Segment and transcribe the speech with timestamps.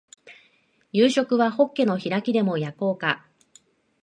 [0.91, 3.27] 夕食はホッケの開きでも焼こうか